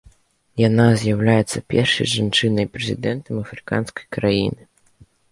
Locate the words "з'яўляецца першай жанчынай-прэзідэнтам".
1.01-3.35